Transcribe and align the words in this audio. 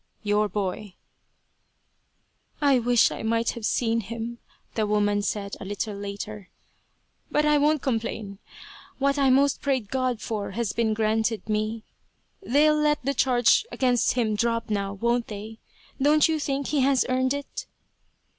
Your 0.23 0.49
Boy." 0.49 0.95
"I 2.59 2.79
wish 2.79 3.11
I 3.11 3.21
might 3.21 3.51
have 3.51 3.67
seen 3.67 3.99
him," 4.01 4.39
the 4.73 4.87
woman 4.87 5.21
said, 5.21 5.55
a 5.59 5.63
little 5.63 5.95
later. 5.95 6.49
"But 7.29 7.45
I 7.45 7.59
won't 7.59 7.83
complain. 7.83 8.39
What 8.97 9.19
I 9.19 9.29
most 9.29 9.61
prayed 9.61 9.91
God 9.91 10.19
for 10.19 10.53
has 10.57 10.73
been 10.73 10.95
granted 10.95 11.47
me." 11.47 11.83
"They'll 12.41 12.73
let 12.79 13.05
the 13.05 13.13
charge 13.13 13.63
against 13.71 14.13
him 14.13 14.33
drop, 14.33 14.71
now, 14.71 14.93
won't 14.93 15.27
they? 15.27 15.59
Don't 16.01 16.27
you 16.27 16.39
think 16.39 16.69
he 16.69 16.79
has 16.79 17.05
earned 17.07 17.35
it?" 17.35 17.67